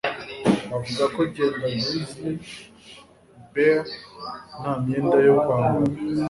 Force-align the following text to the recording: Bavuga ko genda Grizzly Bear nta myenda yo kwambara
Bavuga 0.69 1.03
ko 1.15 1.19
genda 1.33 1.55
Grizzly 1.63 2.33
Bear 3.53 3.85
nta 4.59 4.71
myenda 4.81 5.17
yo 5.27 5.33
kwambara 5.41 5.97